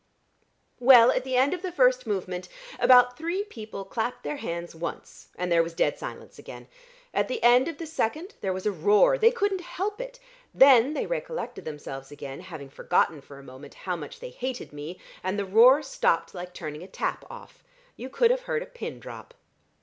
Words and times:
Well, 0.79 1.11
at 1.11 1.23
the 1.23 1.35
end 1.35 1.53
of 1.53 1.61
the 1.61 1.71
first 1.71 2.07
movement, 2.07 2.49
about 2.79 3.19
three 3.19 3.43
people 3.43 3.85
clapped 3.85 4.23
their 4.23 4.37
hands 4.37 4.73
once, 4.73 5.27
and 5.37 5.51
there 5.51 5.61
was 5.61 5.75
dead 5.75 5.99
silence 5.99 6.39
again. 6.39 6.67
At 7.13 7.27
the 7.27 7.43
end 7.43 7.67
of 7.67 7.77
the 7.77 7.85
second 7.85 8.33
there 8.41 8.51
was 8.51 8.65
a 8.65 8.71
roar. 8.71 9.19
They 9.19 9.29
couldn't 9.29 9.61
help 9.61 10.01
it. 10.01 10.19
Then 10.55 10.95
they 10.95 11.05
recollected 11.05 11.65
themselves 11.65 12.09
again, 12.11 12.39
having 12.39 12.71
forgotten 12.71 13.21
for 13.21 13.37
a 13.37 13.43
moment 13.43 13.75
how 13.75 13.95
much 13.95 14.19
they 14.21 14.31
hated 14.31 14.73
me, 14.73 14.99
and 15.23 15.37
the 15.37 15.45
roar 15.45 15.83
stopped 15.83 16.33
like 16.33 16.51
turning 16.51 16.81
a 16.81 16.87
tap 16.87 17.23
off. 17.29 17.63
You 17.95 18.09
could 18.09 18.31
have 18.31 18.41
heard 18.49 18.63
a 18.63 18.65
pin 18.65 18.99
drop." 18.99 19.35